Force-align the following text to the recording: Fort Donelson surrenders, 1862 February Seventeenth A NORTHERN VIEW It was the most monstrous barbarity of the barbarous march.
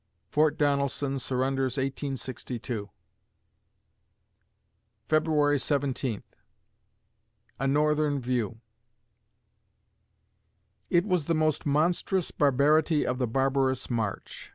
Fort 0.31 0.57
Donelson 0.57 1.19
surrenders, 1.19 1.77
1862 1.77 2.89
February 5.07 5.59
Seventeenth 5.59 6.35
A 7.59 7.67
NORTHERN 7.67 8.19
VIEW 8.19 8.59
It 10.89 11.05
was 11.05 11.25
the 11.25 11.35
most 11.35 11.67
monstrous 11.67 12.31
barbarity 12.31 13.05
of 13.05 13.19
the 13.19 13.27
barbarous 13.27 13.91
march. 13.91 14.49